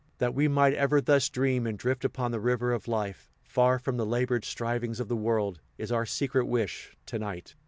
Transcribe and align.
That 0.17 0.33
we 0.33 0.47
might 0.47 0.73
ever 0.73 0.99
thus 0.99 1.29
dream 1.29 1.67
and 1.67 1.77
drift 1.77 2.03
upon 2.03 2.31
the 2.31 2.39
river 2.39 2.73
of 2.73 2.87
life, 2.87 3.29
far 3.43 3.77
from 3.77 3.97
the 3.97 4.03
labored 4.03 4.45
strivings 4.45 4.99
of 4.99 5.09
the 5.09 5.15
world, 5.15 5.59
is 5.77 5.91
our 5.91 6.07
secret 6.07 6.45
wish, 6.47 6.97
to 7.05 7.19
night. 7.19 7.53